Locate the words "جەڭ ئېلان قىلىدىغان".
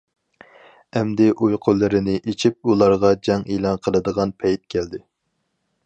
3.29-4.35